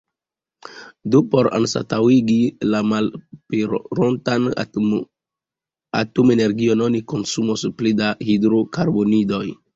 Do 1.15 1.19
por 1.33 1.49
anstataŭigi 1.57 2.37
la 2.69 2.81
malaperontan 2.93 4.49
atomenergion 6.01 6.83
oni 6.89 7.05
konsumos 7.15 7.69
pli 7.79 7.95
da 8.03 8.11
hidrokarbonidoj. 8.33 9.47